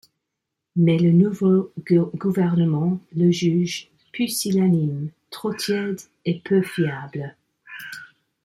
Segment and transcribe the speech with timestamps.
[0.75, 1.71] Mais le nouveau
[2.15, 7.35] gouvernement le juge pusillanime, trop tiède et peu fiable.